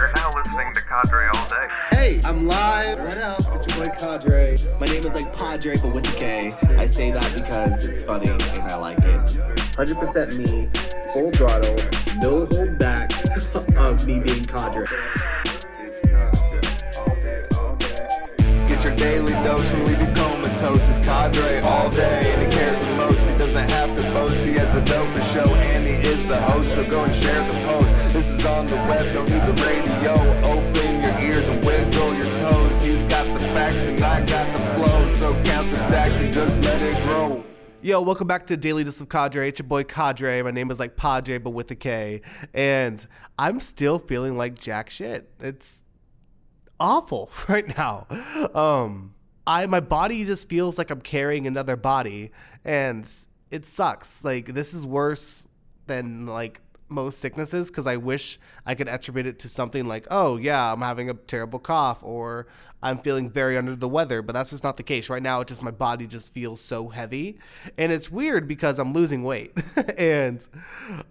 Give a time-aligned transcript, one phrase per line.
[0.00, 1.66] You're now listening to Cadre All Day.
[1.90, 3.36] Hey, I'm live right now.
[3.36, 4.56] It's your boy Cadre.
[4.80, 6.54] My name is like Padre, but with a K.
[6.78, 9.20] I say that because it's funny and I like it.
[9.76, 10.70] 100% me,
[11.12, 11.76] full throttle,
[12.18, 13.12] no hold back
[13.76, 14.86] of me being Cadre.
[18.68, 20.88] Get your daily dose and leave you comatose.
[20.88, 23.20] It's Cadre all day, and he cares the most.
[23.20, 24.46] He doesn't have to boast.
[24.46, 25.69] He has the dopest show, and he is
[26.30, 26.74] the host.
[26.76, 27.92] So go and share the post.
[28.14, 30.12] This is on the web, don't need the radio.
[30.44, 32.80] Open your ears and wiggle your toes.
[32.82, 35.08] He's got the facts, and I got the flow.
[35.08, 37.44] So count the stacks and just let it grow.
[37.82, 39.48] Yo, welcome back to Daily Dose of Cadre.
[39.48, 40.40] It's your boy Cadre.
[40.42, 42.22] My name is like Padre, but with a K.
[42.54, 43.04] And
[43.36, 45.32] I'm still feeling like jack shit.
[45.40, 45.84] It's
[46.78, 48.06] awful right now.
[48.54, 49.14] Um,
[49.48, 52.30] I my body just feels like I'm carrying another body,
[52.64, 53.10] and
[53.50, 54.24] it sucks.
[54.24, 55.48] Like this is worse
[55.90, 60.36] than like most sicknesses because I wish I could attribute it to something like, oh
[60.36, 62.46] yeah, I'm having a terrible cough or
[62.82, 65.10] I'm feeling very under the weather, but that's just not the case.
[65.10, 67.38] Right now, it's just my body just feels so heavy,
[67.76, 69.52] and it's weird because I'm losing weight
[69.98, 70.46] and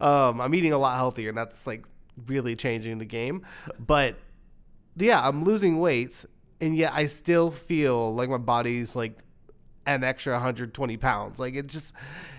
[0.00, 1.84] um, I'm eating a lot healthier, and that's like
[2.26, 3.44] really changing the game.
[3.78, 4.16] But
[4.96, 6.24] yeah, I'm losing weight,
[6.60, 9.18] and yet I still feel like my body's like
[9.94, 11.40] an extra 120 pounds.
[11.40, 11.94] Like it just,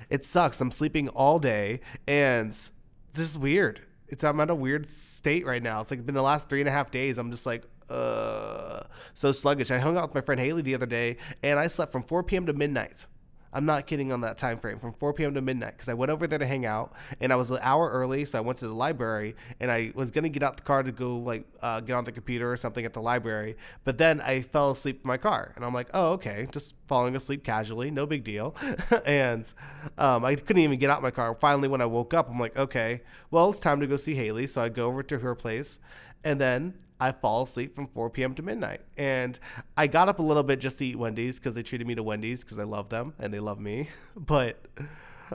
[0.09, 0.61] it sucks.
[0.61, 2.71] I'm sleeping all day, and this
[3.13, 3.81] is weird.
[4.07, 5.81] It's I'm at a weird state right now.
[5.81, 7.17] It's like been the last three and a half days.
[7.17, 8.81] I'm just like, uh,
[9.13, 9.71] so sluggish.
[9.71, 12.23] I hung out with my friend Haley the other day, and I slept from 4
[12.23, 12.45] p.m.
[12.45, 13.07] to midnight.
[13.53, 15.33] I'm not kidding on that time frame from 4 p.m.
[15.33, 17.89] to midnight because I went over there to hang out and I was an hour
[17.89, 20.83] early, so I went to the library and I was gonna get out the car
[20.83, 24.21] to go like uh, get on the computer or something at the library, but then
[24.21, 27.91] I fell asleep in my car and I'm like, oh okay, just falling asleep casually,
[27.91, 28.55] no big deal,
[29.05, 29.51] and
[29.97, 31.33] um, I couldn't even get out my car.
[31.33, 34.47] Finally, when I woke up, I'm like, okay, well it's time to go see Haley,
[34.47, 35.79] so I go over to her place,
[36.23, 38.35] and then I fall asleep from 4 p.m.
[38.35, 38.81] to midnight.
[38.97, 39.39] And
[39.77, 42.03] I got up a little bit just to eat Wendy's because they treated me to
[42.03, 43.89] Wendy's because I love them and they love me.
[44.15, 44.65] But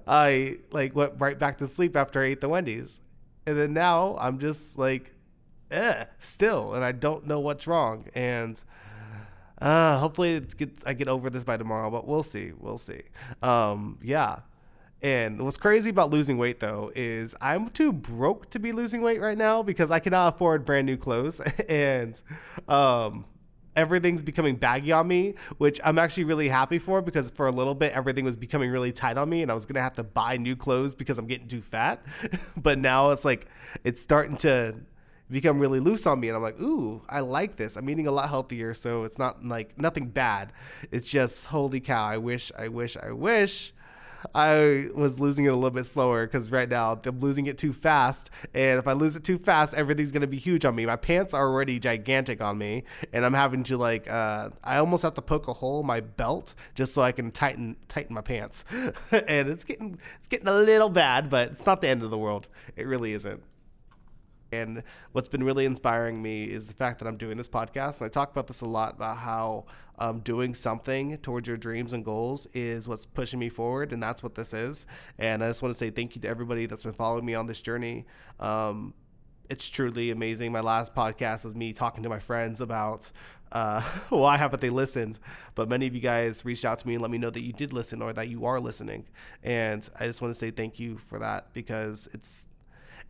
[0.06, 3.00] I like went right back to sleep after I ate the Wendy's.
[3.46, 5.12] And then now I'm just like,
[5.70, 8.06] eh, still, and I don't know what's wrong.
[8.14, 8.62] And
[9.60, 12.52] uh, hopefully it's get, I get over this by tomorrow, but we'll see.
[12.58, 13.02] We'll see.
[13.42, 14.40] Um, yeah.
[15.04, 19.20] And what's crazy about losing weight though is I'm too broke to be losing weight
[19.20, 22.20] right now because I cannot afford brand new clothes and
[22.68, 23.26] um
[23.76, 27.74] everything's becoming baggy on me, which I'm actually really happy for because for a little
[27.74, 30.38] bit everything was becoming really tight on me and I was to have to buy
[30.38, 32.02] new clothes because I'm getting too fat.
[32.56, 33.46] but now it's like
[33.84, 34.74] it's starting to
[35.30, 37.76] become really loose on me and I'm like, "Ooh, I like this.
[37.76, 40.54] I'm eating a lot healthier, so it's not like nothing bad.
[40.90, 43.74] It's just holy cow, I wish I wish I wish
[44.34, 47.72] I was losing it a little bit slower because right now I'm losing it too
[47.72, 48.30] fast.
[48.54, 50.86] And if I lose it too fast, everything's gonna be huge on me.
[50.86, 55.02] My pants are already gigantic on me, and I'm having to like uh, I almost
[55.02, 58.22] have to poke a hole in my belt just so I can tighten tighten my
[58.22, 58.64] pants.
[59.12, 62.18] and it's getting it's getting a little bad, but it's not the end of the
[62.18, 62.48] world.
[62.76, 63.42] It really isn't.
[64.54, 64.82] And
[65.12, 68.00] what's been really inspiring me is the fact that I'm doing this podcast.
[68.00, 69.66] And I talk about this a lot about how
[69.98, 73.92] um, doing something towards your dreams and goals is what's pushing me forward.
[73.92, 74.86] And that's what this is.
[75.18, 77.46] And I just want to say thank you to everybody that's been following me on
[77.46, 78.06] this journey.
[78.40, 78.94] Um,
[79.50, 80.52] it's truly amazing.
[80.52, 83.12] My last podcast was me talking to my friends about
[83.52, 85.18] uh, why haven't they listened?
[85.54, 87.52] But many of you guys reached out to me and let me know that you
[87.52, 89.06] did listen or that you are listening.
[89.42, 92.48] And I just want to say thank you for that because it's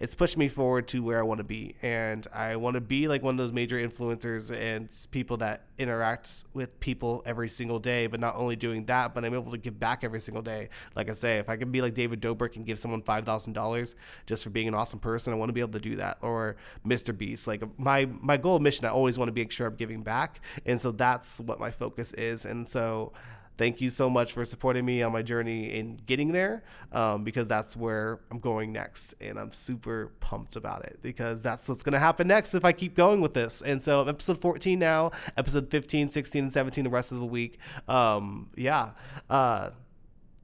[0.00, 1.76] it's pushed me forward to where I want to be.
[1.82, 6.44] And I want to be like one of those major influencers and people that interacts
[6.52, 8.06] with people every single day.
[8.06, 10.68] But not only doing that, but I'm able to give back every single day.
[10.94, 13.94] Like I say, if I can be like David Dobrik and give someone $5,000
[14.26, 16.18] just for being an awesome person, I want to be able to do that.
[16.20, 16.56] Or
[16.86, 17.16] Mr.
[17.16, 17.46] Beast.
[17.46, 20.40] Like my, my goal mission, I always want to make sure I'm giving back.
[20.66, 22.44] And so that's what my focus is.
[22.44, 23.12] And so,
[23.56, 27.48] thank you so much for supporting me on my journey in getting there um, because
[27.48, 29.14] that's where I'm going next.
[29.20, 32.72] And I'm super pumped about it because that's what's going to happen next if I
[32.72, 33.62] keep going with this.
[33.62, 37.58] And so, episode 14 now, episode 15, 16, and 17 the rest of the week.
[37.88, 38.90] Um, yeah.
[39.30, 39.70] Uh,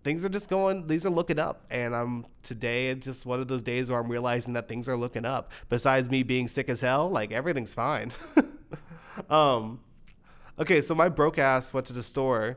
[0.02, 3.48] things are just going these are looking up and i'm today it's just one of
[3.48, 6.80] those days where i'm realizing that things are looking up besides me being sick as
[6.80, 8.10] hell like everything's fine
[9.30, 9.78] um
[10.58, 12.56] okay so my broke ass went to the store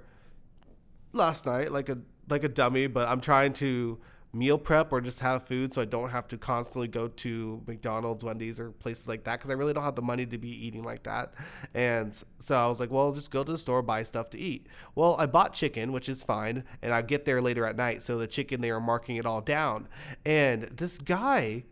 [1.13, 1.99] last night like a
[2.29, 3.99] like a dummy, but I'm trying to
[4.35, 8.25] meal prep or just have food so I don't have to constantly go to McDonald's,
[8.25, 10.81] Wendy's, or places like that because I really don't have the money to be eating
[10.81, 11.33] like that.
[11.73, 14.67] And so I was like, well, just go to the store, buy stuff to eat.
[14.95, 18.01] Well, I bought chicken, which is fine, and I get there later at night.
[18.01, 19.87] So the chicken, they are marking it all down.
[20.25, 21.65] And this guy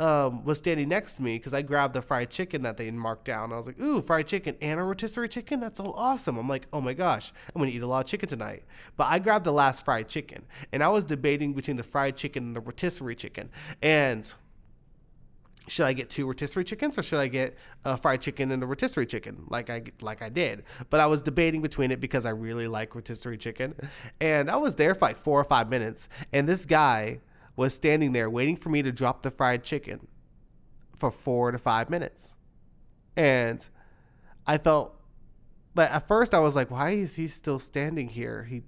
[0.00, 2.94] um, was standing next to me because I grabbed the fried chicken that they had
[2.94, 3.52] marked down.
[3.52, 5.60] I was like, ooh, fried chicken and a rotisserie chicken?
[5.60, 6.38] That's so awesome.
[6.38, 8.62] I'm like, oh my gosh, I'm going to eat a lot of chicken tonight.
[8.96, 12.44] But I grabbed the last fried chicken and I was debating between the fried chicken
[12.44, 13.50] and the rotisserie chicken.
[13.82, 14.32] And
[15.68, 18.66] should I get two rotisserie chickens or should I get a fried chicken and a
[18.66, 20.64] rotisserie chicken like I like I did?
[20.90, 23.74] But I was debating between it because I really like rotisserie chicken,
[24.20, 27.20] and I was there for like four or five minutes, and this guy
[27.58, 30.06] was standing there waiting for me to drop the fried chicken
[30.96, 32.38] for four to five minutes,
[33.16, 33.68] and
[34.46, 34.94] I felt.
[35.74, 38.44] But at first, I was like, "Why is he still standing here?
[38.44, 38.62] He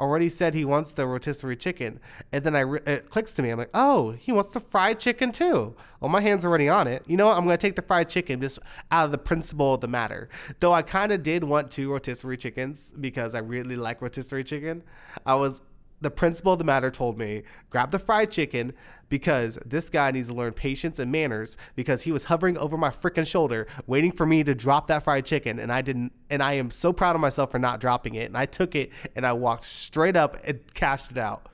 [0.00, 2.00] already said he wants the rotisserie chicken.
[2.32, 3.50] And then I re- it clicks to me.
[3.50, 5.76] I'm like, oh, he wants the fried chicken too.
[6.00, 7.04] Well, my hand's are already on it.
[7.06, 7.36] You know what?
[7.36, 8.58] I'm going to take the fried chicken just
[8.90, 10.28] out of the principle of the matter.
[10.60, 14.82] Though I kind of did want two rotisserie chickens because I really like rotisserie chicken.
[15.24, 15.60] I was
[16.00, 18.72] the principle of the matter told me grab the fried chicken
[19.08, 22.90] because this guy needs to learn patience and manners because he was hovering over my
[22.90, 26.54] freaking shoulder waiting for me to drop that fried chicken and I didn't and I
[26.54, 29.32] am so proud of myself for not dropping it and I took it and I
[29.32, 31.48] walked straight up and cashed it out.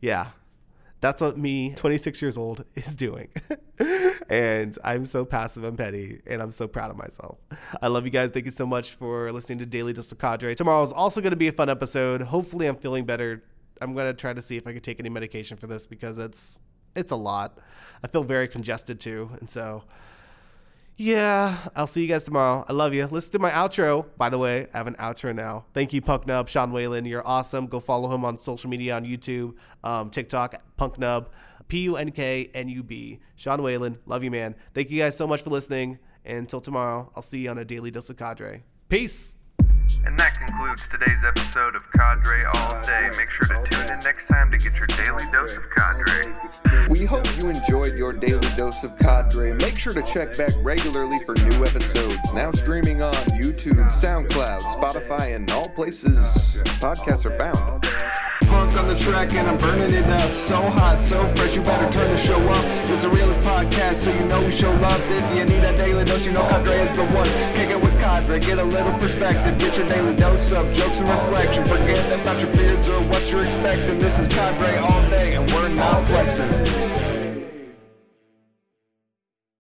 [0.00, 0.28] Yeah.
[1.00, 3.28] That's what me, 26 years old, is doing.
[4.28, 7.38] and I'm so passive and petty, and I'm so proud of myself.
[7.80, 8.30] I love you guys.
[8.30, 10.54] Thank you so much for listening to Daily of Cadre.
[10.54, 12.22] Tomorrow is also going to be a fun episode.
[12.22, 13.44] Hopefully, I'm feeling better
[13.80, 16.60] I'm gonna try to see if I can take any medication for this because it's
[16.94, 17.58] it's a lot.
[18.02, 19.84] I feel very congested too, and so
[21.00, 22.64] yeah, I'll see you guys tomorrow.
[22.68, 23.06] I love you.
[23.06, 24.06] Listen to my outro.
[24.16, 25.64] By the way, I have an outro now.
[25.72, 27.04] Thank you, Punk Nub, Sean Whalen.
[27.04, 27.68] You're awesome.
[27.68, 29.54] Go follow him on social media on YouTube,
[29.84, 31.30] um, TikTok, Punk Nub,
[31.68, 33.20] P U N K N U B.
[33.36, 33.98] Sean Whalen.
[34.06, 34.56] Love you, man.
[34.74, 36.00] Thank you guys so much for listening.
[36.24, 38.64] And until tomorrow, I'll see you on a daily dose of cadre.
[38.88, 39.36] Peace.
[40.04, 43.10] And that concludes today's episode of Cadre All Day.
[43.16, 46.88] Make sure to tune in next time to get your daily dose of Cadre.
[46.88, 49.52] We hope you enjoyed your daily dose of Cadre.
[49.54, 52.16] Make sure to check back regularly for new episodes.
[52.32, 57.84] Now streaming on YouTube, SoundCloud, Spotify, and all places podcasts are found.
[58.48, 60.32] Punk on the track and I'm burning it up.
[60.32, 62.64] So hot, so fresh, you better turn the show up.
[62.90, 65.00] It's the realest podcast, so you know we show love.
[65.10, 67.28] If you need a daily dose, you know Cadre is the one.
[67.54, 69.58] Kick it with Cadre, get a little perspective.
[69.58, 71.64] Get your daily dose of jokes and reflection.
[71.66, 73.98] Forget about your fears or what you're expecting.
[73.98, 77.17] This is Cadre all day, and we're not flexing.